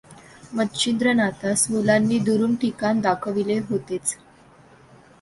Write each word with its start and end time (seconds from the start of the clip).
मच्छिंद्रनाथास 0.53 1.69
मुलांनी 1.71 2.19
दुरून 2.19 2.55
ठिकाण 2.55 3.01
दाखविले 3.01 3.59
होतेच. 3.69 4.15